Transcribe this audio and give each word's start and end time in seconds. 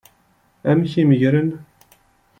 Amek 0.69 0.93
i 1.01 1.03
meggren? 1.09 1.49